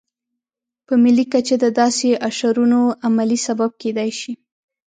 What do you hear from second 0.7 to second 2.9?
په ملي کچه د داسې اشرونو